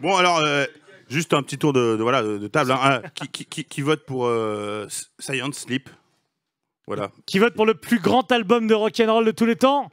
Bon, 0.00 0.16
alors, 0.16 0.38
euh, 0.38 0.64
juste 1.08 1.32
un 1.34 1.42
petit 1.42 1.58
tour 1.58 1.72
de, 1.72 1.96
de- 1.96 2.02
voilà, 2.02 2.22
de, 2.22 2.38
de 2.38 2.46
table. 2.48 2.72
hein. 2.72 2.78
Ah, 2.82 3.00
qui, 3.14 3.28
qui- 3.28 3.44
qui- 3.46 3.64
qui 3.64 3.80
vote 3.80 4.04
pour 4.04 4.26
euh, 4.26 4.86
Science 5.18 5.58
Sleep? 5.58 5.88
Voilà. 6.86 7.10
Qui 7.26 7.38
vote 7.38 7.54
pour 7.54 7.64
le 7.66 7.74
plus 7.74 7.98
grand 8.00 8.30
album 8.32 8.66
de 8.66 8.74
rock'n'roll 8.74 9.24
de 9.24 9.30
tous 9.30 9.46
les 9.46 9.56
temps? 9.56 9.90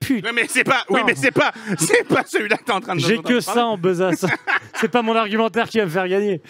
Putain, 0.00 0.28
Ouais, 0.28 0.32
mais 0.34 0.46
c'est 0.48 0.64
pas, 0.64 0.84
oui, 0.88 1.00
Non. 1.00 1.06
mais 1.06 1.14
c'est 1.14 1.30
pas, 1.30 1.52
c'est 1.78 2.04
pas 2.08 2.24
celui-là 2.24 2.56
que 2.56 2.64
t'es 2.64 2.72
en 2.72 2.80
train 2.80 2.94
de 2.96 3.00
j'ai 3.00 3.18
que 3.22 3.40
ça 3.40 3.66
en 3.66 3.76
besace. 3.76 4.24
c'est 4.74 4.88
pas 4.88 5.02
mon 5.02 5.14
argumentaire 5.14 5.68
qui 5.68 5.78
va 5.78 5.84
me 5.84 5.90
faire 5.90 6.08
gagner. 6.08 6.40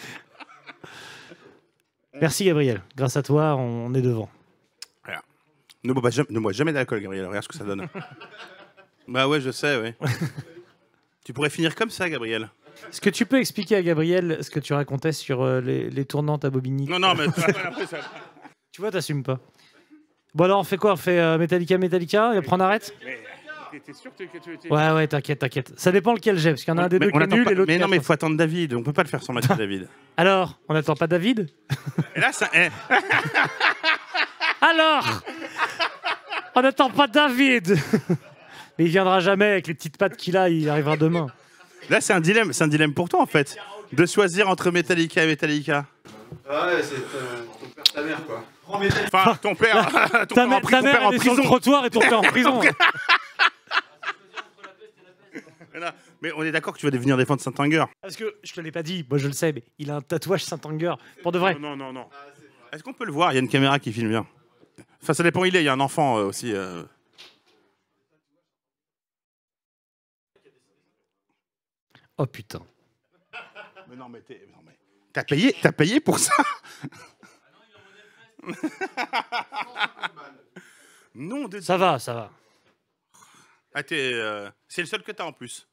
Merci 2.21 2.45
Gabriel. 2.45 2.83
Grâce 2.97 3.16
à 3.16 3.23
toi, 3.23 3.57
on 3.57 3.92
est 3.95 4.02
devant. 4.02 4.28
Ne 5.83 5.95
bois, 5.95 6.11
jamais, 6.11 6.28
ne 6.30 6.38
bois 6.40 6.52
jamais 6.52 6.75
d'alcool, 6.75 7.00
Gabriel. 7.00 7.25
Regarde 7.26 7.42
ce 7.45 7.49
que 7.49 7.57
ça 7.57 7.64
donne. 7.64 7.88
bah 9.09 9.26
ouais, 9.26 9.40
je 9.40 9.50
sais, 9.50 9.78
ouais. 9.78 9.97
tu 11.25 11.33
pourrais 11.33 11.49
finir 11.49 11.75
comme 11.75 11.88
ça, 11.88 12.11
Gabriel. 12.11 12.50
Est-ce 12.90 13.00
que 13.00 13.09
tu 13.09 13.25
peux 13.25 13.38
expliquer 13.38 13.76
à 13.76 13.83
Gabriel 13.83 14.38
ce 14.42 14.50
que 14.50 14.61
tu 14.61 14.75
racontais 14.75 15.12
sur 15.12 15.40
euh, 15.42 15.62
les, 15.62 15.88
les 15.88 16.04
tournantes 16.04 16.45
à 16.45 16.50
Bobigny? 16.50 16.85
Non, 16.87 16.99
non, 16.99 17.14
mais 17.14 17.25
après, 17.64 17.87
ça- 17.87 17.99
Tu 18.73 18.83
vois, 18.83 18.90
t'assumes 18.90 19.23
pas. 19.23 19.40
Bon 20.35 20.45
alors, 20.45 20.61
on 20.61 20.64
fait 20.64 20.76
quoi? 20.76 20.92
On 20.92 20.97
fait 20.97 21.19
euh, 21.19 21.38
Metallica, 21.38 21.78
Metallica 21.78 22.35
et 22.35 22.37
après 22.37 22.54
on 22.54 22.61
arrête? 22.61 22.95
T'es 23.85 23.93
sûr 23.93 24.11
que 24.17 24.25
tu 24.25 24.55
étais. 24.55 24.69
Ouais, 24.73 24.91
ouais, 24.91 25.07
t'inquiète, 25.07 25.39
t'inquiète. 25.39 25.73
Ça 25.77 25.93
dépend 25.93 26.12
lequel 26.15 26.39
j'ai, 26.39 26.50
parce 26.50 26.62
qu'il 26.65 26.73
y 26.73 26.77
en 26.77 26.79
a 26.79 26.85
un 26.85 26.89
des 26.89 26.99
deux 26.99 27.09
on 27.09 27.11
qui 27.11 27.19
est 27.19 27.23
attend 27.23 27.37
nul 27.37 27.45
pas- 27.45 27.50
et 27.53 27.55
l'autre 27.55 27.69
Mais 27.69 27.77
qui 27.77 27.83
non, 27.83 27.89
mais 27.89 27.97
il 27.99 28.03
faut 28.03 28.12
attendre 28.12 28.37
David. 28.37 28.75
On 28.75 28.83
peut 28.83 28.93
pas 28.93 29.03
le 29.03 29.09
faire 29.09 29.23
sans 29.23 29.33
Mathieu 29.33 29.55
David. 29.59 29.89
Alors, 30.17 30.59
on 30.69 30.75
n'attend 30.75 30.95
pas 30.95 31.07
David 31.07 31.49
Et 32.17 32.21
là, 32.21 32.33
ça. 32.33 32.49
eh, 32.55 32.69
Alors 34.61 35.23
On 36.55 36.62
n'attend 36.62 36.91
pas 36.91 37.07
David 37.07 37.69
Mais 38.79 38.85
il 38.87 38.89
viendra 38.89 39.21
jamais 39.21 39.47
avec 39.47 39.67
les 39.67 39.75
petites 39.75 39.97
pattes 39.99 40.17
qu'il 40.17 40.37
a, 40.37 40.49
il 40.49 40.69
arrivera 40.69 40.97
demain. 40.97 41.27
Là, 41.91 42.00
c'est 42.00 42.12
un 42.12 42.21
dilemme. 42.21 42.53
C'est 42.53 42.65
un 42.65 42.69
dilemme 42.69 42.95
pour 42.95 43.09
toi, 43.09 43.21
en 43.21 43.27
fait, 43.27 43.57
de 43.93 44.07
choisir 44.07 44.49
entre 44.49 44.71
Metallica 44.71 45.23
et 45.23 45.27
Metallica. 45.27 45.85
Ouais, 46.49 46.81
c'est 46.83 46.95
euh, 46.95 47.43
ton 47.61 47.67
père, 47.69 47.85
ta 47.95 48.03
mère, 48.03 48.25
quoi. 48.27 48.45
Enfin, 49.12 49.35
ton 49.43 49.55
père, 49.57 49.89
ton 50.29 50.35
Ta, 50.37 50.47
père 50.47 50.57
en, 50.57 50.61
ta 50.61 50.79
ton 50.79 50.83
mère, 50.83 50.93
père 50.99 51.07
en 51.09 51.11
est 51.12 51.19
sur 51.19 51.33
le 51.33 51.37
prison. 51.39 51.43
trottoir 51.43 51.85
et 51.87 51.91
ton 51.91 51.99
père 52.00 52.21
en 52.21 52.23
prison. 52.23 52.61
Voilà. 55.71 55.95
Mais 56.23 56.33
on 56.37 56.43
est 56.43 56.53
d'accord 56.53 56.75
que 56.75 56.79
tu 56.79 56.89
vas 56.89 56.97
venir 56.99 57.17
défendre 57.17 57.41
Saint-Anger. 57.41 57.85
Parce 58.03 58.17
que, 58.17 58.37
je 58.43 58.53
te 58.53 58.61
l'ai 58.61 58.73
pas 58.73 58.83
dit, 58.83 59.07
moi 59.09 59.19
je 59.19 59.27
le 59.29 59.33
sais, 59.33 59.53
mais 59.53 59.62
il 59.79 59.91
a 59.91 59.97
un 59.97 60.00
tatouage 60.00 60.45
Saint-Anger. 60.45 60.95
Pour 61.23 61.33
de 61.33 61.39
vrai. 61.39 61.55
Non, 61.59 61.77
non, 61.77 61.93
non. 61.93 62.09
Est-ce 62.73 62.83
qu'on 62.83 62.93
peut 62.93 63.05
le 63.05 63.12
voir? 63.12 63.33
Il 63.33 63.37
y 63.37 63.39
a 63.39 63.41
une 63.41 63.49
caméra 63.49 63.79
qui 63.79 63.93
filme 63.93 64.09
bien. 64.11 64.27
Enfin, 65.03 65.15
ça 65.15 65.23
dépend 65.23 65.41
où 65.43 65.45
il 65.47 65.57
est. 65.57 65.62
Il 65.62 65.65
y 65.65 65.69
a 65.69 65.73
un 65.73 65.81
enfant 65.81 66.19
euh, 66.19 66.25
aussi. 66.25 66.53
euh. 66.53 66.83
Oh 72.19 72.27
putain. 72.27 72.61
Mais 73.89 73.97
non, 73.97 74.09
mais 74.09 74.21
t'es- 74.21 74.47
non, 74.53 74.59
mais- 74.65 74.77
T'as 75.12 75.25
payé, 75.25 75.55
t'as 75.61 75.73
payé 75.73 75.99
pour 76.00 76.19
ça? 76.19 76.33
Non, 81.15 81.49
de 81.49 81.61
Ça 81.61 81.77
va, 81.77 81.99
ça 81.99 82.15
va. 82.15 82.31
Ah, 83.75 83.83
t'es, 83.83 84.12
euh, 84.15 84.49
c'est 84.69 84.83
le 84.83 84.87
seul 84.87 85.03
que 85.03 85.12
t'as 85.12 85.25
en 85.25 85.33
plus. 85.33 85.69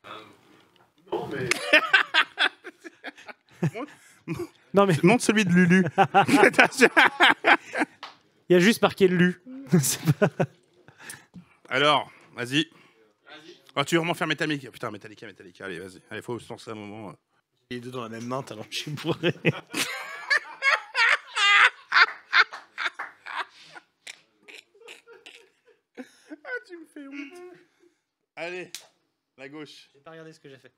Non 4.73 4.85
mais 4.85 4.95
Montre 5.03 5.23
celui 5.23 5.45
de 5.45 5.51
Lulu. 5.51 5.85
il 8.49 8.53
y 8.53 8.55
a 8.55 8.59
juste 8.59 8.81
marqué 8.81 9.07
lu. 9.07 9.41
C'est 9.79 10.01
pas- 10.17 10.29
Alors, 11.69 12.11
vas-y. 12.35 12.69
Oh, 13.75 13.83
tu 13.83 13.95
veux 13.95 13.99
vraiment 13.99 14.13
faire 14.13 14.27
Metallica? 14.27 14.71
Putain, 14.71 14.91
Metallica, 14.91 15.25
Metallica. 15.27 15.65
Allez, 15.65 15.79
vas-y. 15.79 16.01
Allez, 16.09 16.21
faut 16.21 16.39
se 16.39 16.49
lancer 16.49 16.71
un 16.71 16.75
moment. 16.75 17.13
Les 17.69 17.79
deux 17.79 17.91
dans 17.91 18.03
la 18.03 18.09
même 18.09 18.25
main, 18.25 18.43
t'as 18.43 18.55
je 18.69 18.77
suis 18.77 18.91
bourré. 18.91 19.33
Tu 26.65 26.77
me 26.77 26.85
fais 26.85 27.07
honte. 27.07 27.57
Allez, 28.39 28.71
la 29.39 29.49
gauche. 29.49 29.89
J'ai 29.95 29.99
pas 29.99 30.11
regardé 30.11 30.31
ce 30.31 30.39
que 30.39 30.47
j'ai 30.47 30.59
fait. 30.59 30.71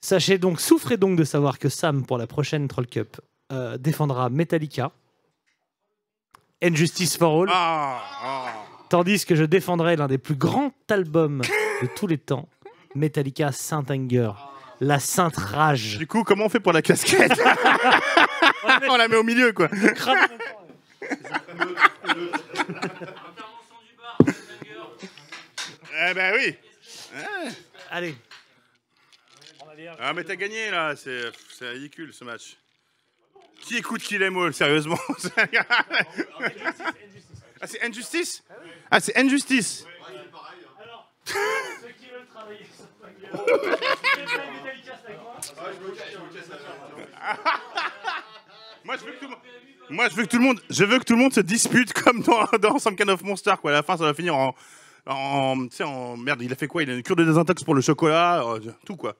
Sachez 0.00 0.38
donc, 0.38 0.60
souffrez 0.60 0.96
donc 0.96 1.18
de 1.18 1.24
savoir 1.24 1.58
que 1.58 1.68
Sam, 1.68 2.06
pour 2.06 2.18
la 2.18 2.28
prochaine 2.28 2.68
Troll 2.68 2.86
Cup, 2.86 3.20
euh, 3.50 3.76
défendra 3.78 4.30
Metallica, 4.30 4.92
Injustice 6.62 7.16
for 7.16 7.42
All, 7.42 7.48
Ah, 7.52 8.00
ah. 8.22 8.52
tandis 8.88 9.24
que 9.26 9.34
je 9.34 9.42
défendrai 9.42 9.96
l'un 9.96 10.06
des 10.06 10.18
plus 10.18 10.36
grands 10.36 10.72
albums 10.88 11.42
de 11.82 11.88
tous 11.96 12.06
les 12.06 12.18
temps, 12.18 12.48
Metallica 12.94 13.50
Saint 13.50 13.84
Anger, 13.90 14.30
la 14.80 15.00
Sainte 15.00 15.36
Rage. 15.36 15.98
Du 15.98 16.06
coup, 16.06 16.22
comment 16.22 16.44
on 16.44 16.48
fait 16.48 16.60
pour 16.60 16.72
la 16.72 16.82
casquette 16.82 17.32
On 18.88 18.96
la 18.96 19.08
met 19.08 19.16
au 19.16 19.24
milieu, 19.24 19.52
quoi. 19.52 19.68
Eh 26.00 26.14
ben 26.14 26.32
oui. 26.36 26.56
Allez, 27.90 28.14
Ah, 29.98 30.12
mais 30.12 30.24
t'as 30.24 30.36
gagné, 30.36 30.70
là. 30.70 30.94
C'est 30.96 31.32
ridicule, 31.68 32.12
ce 32.12 32.24
match. 32.24 32.56
Qui 33.60 33.76
écoute 33.78 34.02
Kill 34.02 34.22
All, 34.22 34.54
sérieusement? 34.54 34.98
Ah, 37.60 37.66
c'est 37.66 37.82
Injustice? 37.82 38.44
Ah, 38.88 39.00
c'est 39.00 39.16
Injustice. 39.18 39.84
Moi, 48.84 48.96
je 48.96 49.04
veux 49.04 49.12
que 49.12 49.18
tout 49.18 49.24
le 49.24 49.30
monde... 49.30 49.40
Moi, 49.90 50.08
je 50.08 50.14
veux 50.14 50.22
que 50.24 50.28
tout 50.28 50.38
le 50.38 50.44
monde, 50.44 50.60
je 50.70 50.84
veux 50.84 50.98
que 50.98 51.04
tout 51.04 51.14
le 51.14 51.18
monde 51.18 51.32
se 51.32 51.40
dispute 51.40 51.92
comme 51.94 52.22
dans, 52.22 52.44
dans 52.60 52.78
Some 52.78 52.94
Kind 52.94 53.08
of 53.10 53.22
Monster, 53.22 53.54
quoi. 53.60 53.70
À 53.70 53.74
la 53.74 53.82
fin, 53.82 53.96
ça 53.96 54.04
va 54.04 54.14
finir 54.14 54.36
en, 54.36 54.54
en, 55.08 55.66
en 55.84 56.16
merde. 56.16 56.42
Il 56.42 56.52
a 56.52 56.56
fait 56.56 56.66
quoi? 56.68 56.82
Il 56.82 56.90
a 56.90 56.94
une 56.94 57.02
cure 57.02 57.16
de 57.16 57.24
désintox 57.24 57.64
pour 57.64 57.74
le 57.74 57.80
chocolat, 57.80 58.42
euh, 58.44 58.60
tout 58.86 58.96
quoi. 58.96 59.14